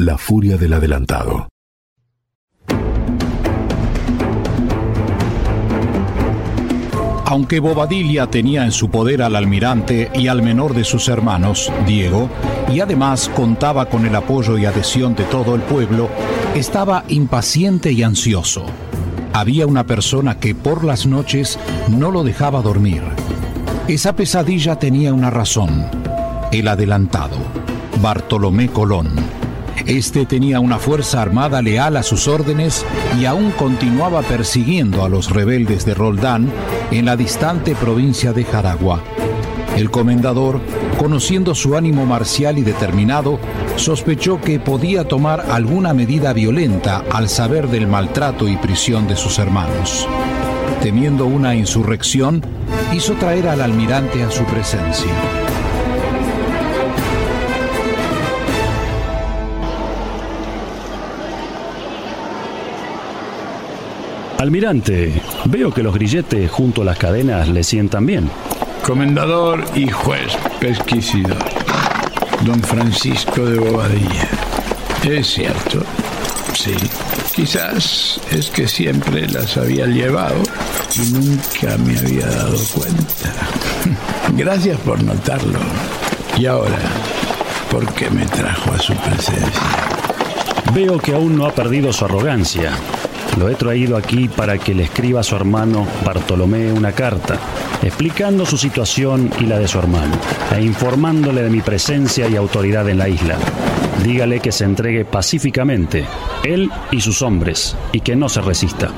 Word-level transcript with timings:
La 0.00 0.16
furia 0.16 0.56
del 0.56 0.74
adelantado. 0.74 1.48
Aunque 7.24 7.58
Bobadilla 7.58 8.28
tenía 8.28 8.64
en 8.64 8.70
su 8.70 8.90
poder 8.92 9.22
al 9.22 9.34
almirante 9.34 10.08
y 10.14 10.28
al 10.28 10.40
menor 10.40 10.74
de 10.74 10.84
sus 10.84 11.08
hermanos, 11.08 11.72
Diego, 11.84 12.30
y 12.72 12.78
además 12.78 13.28
contaba 13.34 13.86
con 13.86 14.06
el 14.06 14.14
apoyo 14.14 14.56
y 14.56 14.66
adhesión 14.66 15.16
de 15.16 15.24
todo 15.24 15.56
el 15.56 15.62
pueblo, 15.62 16.08
estaba 16.54 17.02
impaciente 17.08 17.90
y 17.90 18.04
ansioso. 18.04 18.66
Había 19.32 19.66
una 19.66 19.84
persona 19.84 20.38
que 20.38 20.54
por 20.54 20.84
las 20.84 21.06
noches 21.06 21.58
no 21.88 22.12
lo 22.12 22.22
dejaba 22.22 22.62
dormir. 22.62 23.02
Esa 23.88 24.14
pesadilla 24.14 24.78
tenía 24.78 25.12
una 25.12 25.30
razón, 25.30 25.90
el 26.52 26.68
adelantado, 26.68 27.38
Bartolomé 28.00 28.68
Colón 28.68 29.37
este 29.86 30.26
tenía 30.26 30.60
una 30.60 30.78
fuerza 30.78 31.22
armada 31.22 31.62
leal 31.62 31.96
a 31.96 32.02
sus 32.02 32.28
órdenes 32.28 32.84
y 33.20 33.24
aún 33.24 33.50
continuaba 33.52 34.22
persiguiendo 34.22 35.04
a 35.04 35.08
los 35.08 35.30
rebeldes 35.30 35.84
de 35.84 35.94
Roldán 35.94 36.50
en 36.90 37.04
la 37.04 37.16
distante 37.16 37.74
provincia 37.74 38.32
de 38.32 38.44
Jaragua. 38.44 39.02
El 39.76 39.90
comendador, 39.90 40.60
conociendo 40.98 41.54
su 41.54 41.76
ánimo 41.76 42.04
marcial 42.04 42.58
y 42.58 42.62
determinado, 42.62 43.38
sospechó 43.76 44.40
que 44.40 44.58
podía 44.58 45.06
tomar 45.06 45.46
alguna 45.50 45.94
medida 45.94 46.32
violenta 46.32 47.04
al 47.12 47.28
saber 47.28 47.68
del 47.68 47.86
maltrato 47.86 48.48
y 48.48 48.56
prisión 48.56 49.06
de 49.06 49.16
sus 49.16 49.38
hermanos. 49.38 50.08
Temiendo 50.82 51.26
una 51.26 51.54
insurrección, 51.54 52.42
hizo 52.92 53.14
traer 53.14 53.48
al 53.48 53.60
almirante 53.60 54.22
a 54.22 54.30
su 54.30 54.44
presencia. 54.44 55.12
Almirante, 64.38 65.20
veo 65.46 65.74
que 65.74 65.82
los 65.82 65.92
grilletes 65.92 66.48
junto 66.48 66.82
a 66.82 66.84
las 66.84 66.96
cadenas 66.96 67.48
le 67.48 67.64
sientan 67.64 68.06
bien. 68.06 68.30
Comendador 68.86 69.64
y 69.74 69.88
juez 69.88 70.32
pesquisidor, 70.60 71.44
don 72.46 72.62
Francisco 72.62 73.44
de 73.44 73.58
Bobadilla. 73.58 74.28
Es 75.02 75.26
cierto, 75.26 75.82
sí. 76.54 76.76
Quizás 77.34 78.20
es 78.30 78.48
que 78.50 78.68
siempre 78.68 79.26
las 79.26 79.56
había 79.56 79.86
llevado 79.86 80.40
y 80.94 81.12
nunca 81.12 81.76
me 81.78 81.98
había 81.98 82.26
dado 82.26 82.58
cuenta. 82.74 83.34
Gracias 84.36 84.78
por 84.80 85.02
notarlo. 85.02 85.58
Y 86.38 86.46
ahora, 86.46 86.78
¿por 87.72 87.92
qué 87.92 88.08
me 88.10 88.24
trajo 88.26 88.72
a 88.72 88.78
su 88.78 88.94
presencia? 88.94 89.62
Veo 90.72 90.96
que 90.98 91.14
aún 91.14 91.36
no 91.36 91.44
ha 91.44 91.52
perdido 91.52 91.92
su 91.92 92.04
arrogancia. 92.04 92.72
Lo 93.36 93.48
he 93.48 93.54
traído 93.54 93.96
aquí 93.96 94.28
para 94.28 94.58
que 94.58 94.74
le 94.74 94.84
escriba 94.84 95.20
a 95.20 95.24
su 95.24 95.36
hermano 95.36 95.86
Bartolomé 96.04 96.72
una 96.72 96.92
carta, 96.92 97.38
explicando 97.82 98.44
su 98.46 98.56
situación 98.56 99.30
y 99.38 99.44
la 99.44 99.58
de 99.58 99.68
su 99.68 99.78
hermano, 99.78 100.16
e 100.56 100.62
informándole 100.62 101.42
de 101.42 101.50
mi 101.50 101.60
presencia 101.60 102.28
y 102.28 102.36
autoridad 102.36 102.88
en 102.88 102.98
la 102.98 103.08
isla. 103.08 103.36
Dígale 104.02 104.40
que 104.40 104.50
se 104.50 104.64
entregue 104.64 105.04
pacíficamente, 105.04 106.04
él 106.42 106.70
y 106.90 107.00
sus 107.00 107.22
hombres, 107.22 107.76
y 107.92 108.00
que 108.00 108.16
no 108.16 108.28
se 108.28 108.40
resista. 108.40 108.90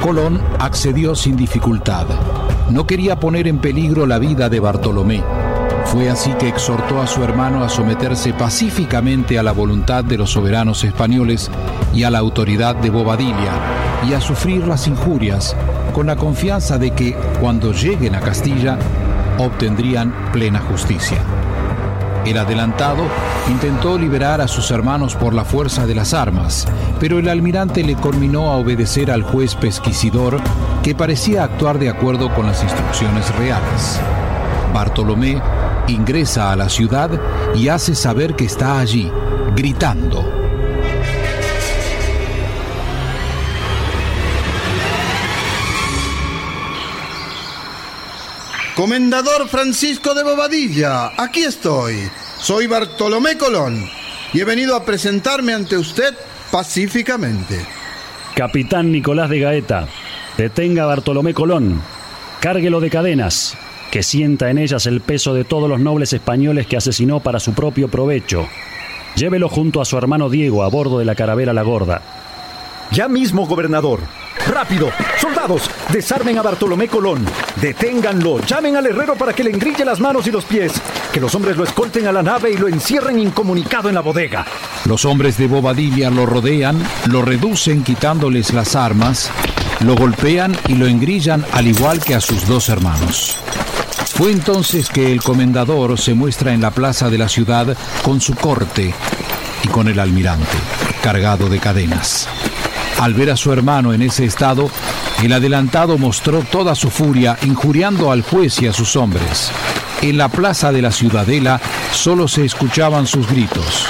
Colón 0.00 0.40
accedió 0.58 1.14
sin 1.14 1.36
dificultad. 1.36 2.06
No 2.70 2.86
quería 2.86 3.20
poner 3.20 3.46
en 3.46 3.58
peligro 3.58 4.06
la 4.06 4.18
vida 4.18 4.48
de 4.48 4.58
Bartolomé 4.58 5.22
fue 5.86 6.10
así 6.10 6.32
que 6.34 6.48
exhortó 6.48 7.02
a 7.02 7.06
su 7.06 7.22
hermano 7.24 7.64
a 7.64 7.68
someterse 7.68 8.32
pacíficamente 8.32 9.38
a 9.38 9.42
la 9.42 9.52
voluntad 9.52 10.04
de 10.04 10.18
los 10.18 10.30
soberanos 10.30 10.84
españoles 10.84 11.50
y 11.92 12.04
a 12.04 12.10
la 12.10 12.18
autoridad 12.18 12.76
de 12.76 12.90
Bobadilla 12.90 13.52
y 14.08 14.14
a 14.14 14.20
sufrir 14.20 14.66
las 14.66 14.86
injurias 14.86 15.56
con 15.92 16.06
la 16.06 16.16
confianza 16.16 16.78
de 16.78 16.92
que 16.92 17.14
cuando 17.40 17.72
lleguen 17.72 18.14
a 18.14 18.20
Castilla 18.20 18.78
obtendrían 19.38 20.14
plena 20.32 20.60
justicia. 20.60 21.18
El 22.24 22.36
adelantado 22.36 23.04
intentó 23.50 23.98
liberar 23.98 24.40
a 24.40 24.48
sus 24.48 24.70
hermanos 24.70 25.16
por 25.16 25.32
la 25.32 25.44
fuerza 25.44 25.86
de 25.86 25.94
las 25.94 26.12
armas, 26.12 26.68
pero 27.00 27.18
el 27.18 27.28
almirante 27.28 27.82
le 27.82 27.94
conminó 27.94 28.50
a 28.50 28.56
obedecer 28.56 29.10
al 29.10 29.22
juez 29.22 29.54
pesquisidor 29.54 30.38
que 30.82 30.94
parecía 30.94 31.44
actuar 31.44 31.78
de 31.78 31.88
acuerdo 31.88 32.32
con 32.34 32.46
las 32.46 32.62
instrucciones 32.62 33.34
reales. 33.36 33.98
Bartolomé 34.74 35.40
ingresa 35.90 36.52
a 36.52 36.56
la 36.56 36.68
ciudad 36.68 37.10
y 37.54 37.68
hace 37.68 37.94
saber 37.94 38.34
que 38.34 38.44
está 38.44 38.78
allí, 38.78 39.10
gritando. 39.54 40.24
Comendador 48.74 49.48
Francisco 49.48 50.14
de 50.14 50.22
Bobadilla, 50.22 51.12
aquí 51.22 51.42
estoy. 51.42 52.08
Soy 52.38 52.66
Bartolomé 52.66 53.36
Colón 53.36 53.86
y 54.32 54.40
he 54.40 54.44
venido 54.44 54.74
a 54.74 54.84
presentarme 54.84 55.52
ante 55.52 55.76
usted 55.76 56.14
pacíficamente. 56.50 57.66
Capitán 58.34 58.90
Nicolás 58.90 59.28
de 59.28 59.40
Gaeta, 59.40 59.86
detenga 60.38 60.84
a 60.84 60.86
Bartolomé 60.86 61.34
Colón, 61.34 61.82
cárguelo 62.40 62.80
de 62.80 62.88
cadenas 62.88 63.58
que 63.90 64.02
sienta 64.02 64.50
en 64.50 64.58
ellas 64.58 64.86
el 64.86 65.00
peso 65.00 65.34
de 65.34 65.44
todos 65.44 65.68
los 65.68 65.80
nobles 65.80 66.12
españoles 66.12 66.66
que 66.66 66.76
asesinó 66.76 67.20
para 67.20 67.40
su 67.40 67.52
propio 67.52 67.88
provecho. 67.88 68.46
Llévelo 69.16 69.48
junto 69.48 69.80
a 69.80 69.84
su 69.84 69.98
hermano 69.98 70.30
Diego 70.30 70.62
a 70.62 70.68
bordo 70.68 70.98
de 70.98 71.04
la 71.04 71.14
carabela 71.14 71.52
La 71.52 71.62
Gorda. 71.62 72.00
Ya 72.92 73.08
mismo, 73.08 73.46
gobernador. 73.46 74.00
¡Rápido! 74.48 74.90
¡Soldados! 75.20 75.70
Desarmen 75.92 76.38
a 76.38 76.42
Bartolomé 76.42 76.88
Colón. 76.88 77.24
Deténganlo. 77.60 78.40
Llamen 78.40 78.76
al 78.76 78.86
herrero 78.86 79.14
para 79.14 79.32
que 79.32 79.44
le 79.44 79.50
engrille 79.50 79.84
las 79.84 80.00
manos 80.00 80.26
y 80.26 80.32
los 80.32 80.44
pies. 80.44 80.72
Que 81.12 81.20
los 81.20 81.34
hombres 81.34 81.56
lo 81.56 81.64
escolten 81.64 82.06
a 82.06 82.12
la 82.12 82.22
nave 82.22 82.50
y 82.50 82.56
lo 82.56 82.66
encierren 82.66 83.18
incomunicado 83.18 83.88
en 83.88 83.94
la 83.94 84.00
bodega. 84.00 84.44
Los 84.86 85.04
hombres 85.04 85.38
de 85.38 85.46
Bobadilla 85.46 86.10
lo 86.10 86.26
rodean, 86.26 86.82
lo 87.06 87.22
reducen 87.22 87.84
quitándoles 87.84 88.52
las 88.52 88.74
armas, 88.74 89.30
lo 89.80 89.94
golpean 89.94 90.56
y 90.66 90.74
lo 90.74 90.86
engrillan 90.86 91.44
al 91.52 91.68
igual 91.68 92.02
que 92.02 92.14
a 92.14 92.20
sus 92.20 92.46
dos 92.46 92.68
hermanos. 92.68 93.36
Fue 94.20 94.32
entonces 94.32 94.90
que 94.90 95.10
el 95.12 95.22
comendador 95.22 95.98
se 95.98 96.12
muestra 96.12 96.52
en 96.52 96.60
la 96.60 96.72
plaza 96.72 97.08
de 97.08 97.16
la 97.16 97.26
ciudad 97.26 97.74
con 98.02 98.20
su 98.20 98.34
corte 98.34 98.92
y 99.64 99.68
con 99.68 99.88
el 99.88 99.98
almirante, 99.98 100.58
cargado 101.02 101.48
de 101.48 101.58
cadenas. 101.58 102.28
Al 103.00 103.14
ver 103.14 103.30
a 103.30 103.36
su 103.38 103.50
hermano 103.50 103.94
en 103.94 104.02
ese 104.02 104.26
estado, 104.26 104.70
el 105.22 105.32
adelantado 105.32 105.96
mostró 105.96 106.42
toda 106.42 106.74
su 106.74 106.90
furia, 106.90 107.38
injuriando 107.44 108.12
al 108.12 108.20
juez 108.20 108.60
y 108.60 108.66
a 108.66 108.74
sus 108.74 108.94
hombres. 108.94 109.50
En 110.02 110.18
la 110.18 110.28
plaza 110.28 110.70
de 110.70 110.82
la 110.82 110.92
ciudadela 110.92 111.58
solo 111.90 112.28
se 112.28 112.44
escuchaban 112.44 113.06
sus 113.06 113.26
gritos, 113.26 113.86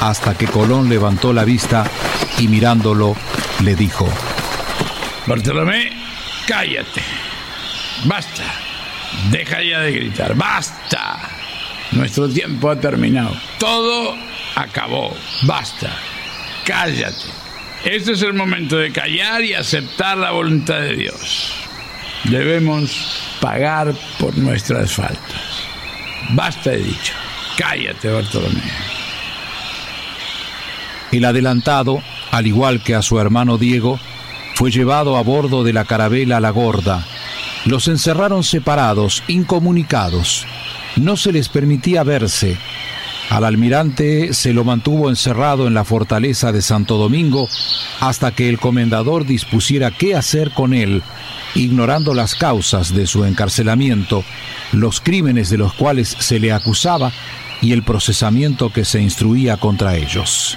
hasta 0.00 0.34
que 0.36 0.46
Colón 0.46 0.88
levantó 0.88 1.32
la 1.32 1.42
vista 1.42 1.82
y 2.38 2.46
mirándolo 2.46 3.16
le 3.64 3.74
dijo, 3.74 4.08
Bartolomé, 5.26 5.90
cállate, 6.46 7.02
basta. 8.04 8.67
Deja 9.30 9.62
ya 9.62 9.80
de 9.80 9.92
gritar. 9.92 10.34
¡Basta! 10.34 11.18
Nuestro 11.92 12.28
tiempo 12.28 12.70
ha 12.70 12.78
terminado. 12.78 13.34
Todo 13.58 14.16
acabó. 14.54 15.16
Basta. 15.42 15.90
Cállate. 16.64 17.26
Este 17.84 18.12
es 18.12 18.22
el 18.22 18.34
momento 18.34 18.76
de 18.76 18.92
callar 18.92 19.42
y 19.44 19.54
aceptar 19.54 20.18
la 20.18 20.32
voluntad 20.32 20.80
de 20.80 20.96
Dios. 20.96 21.52
Debemos 22.24 23.22
pagar 23.40 23.94
por 24.18 24.36
nuestras 24.36 24.92
faltas. 24.92 25.62
Basta, 26.30 26.72
he 26.72 26.78
dicho. 26.78 27.14
Cállate, 27.56 28.10
Bartolomé. 28.10 28.62
El 31.12 31.24
adelantado, 31.24 32.02
al 32.30 32.46
igual 32.46 32.82
que 32.82 32.94
a 32.94 33.02
su 33.02 33.18
hermano 33.18 33.56
Diego, 33.56 33.98
fue 34.54 34.70
llevado 34.70 35.16
a 35.16 35.22
bordo 35.22 35.64
de 35.64 35.72
la 35.72 35.84
carabela 35.84 36.40
La 36.40 36.50
Gorda, 36.50 37.06
los 37.64 37.88
encerraron 37.88 38.44
separados, 38.44 39.22
incomunicados. 39.28 40.46
No 40.96 41.16
se 41.16 41.32
les 41.32 41.48
permitía 41.48 42.02
verse. 42.02 42.56
Al 43.30 43.44
almirante 43.44 44.32
se 44.32 44.54
lo 44.54 44.64
mantuvo 44.64 45.10
encerrado 45.10 45.66
en 45.66 45.74
la 45.74 45.84
fortaleza 45.84 46.50
de 46.50 46.62
Santo 46.62 46.96
Domingo 46.96 47.48
hasta 48.00 48.30
que 48.30 48.48
el 48.48 48.58
comendador 48.58 49.26
dispusiera 49.26 49.90
qué 49.90 50.14
hacer 50.14 50.52
con 50.52 50.72
él, 50.72 51.02
ignorando 51.54 52.14
las 52.14 52.34
causas 52.34 52.94
de 52.94 53.06
su 53.06 53.24
encarcelamiento, 53.26 54.24
los 54.72 55.00
crímenes 55.00 55.50
de 55.50 55.58
los 55.58 55.74
cuales 55.74 56.16
se 56.18 56.38
le 56.38 56.52
acusaba 56.52 57.12
y 57.60 57.72
el 57.72 57.82
procesamiento 57.82 58.72
que 58.72 58.84
se 58.84 59.00
instruía 59.02 59.58
contra 59.58 59.96
ellos. 59.96 60.56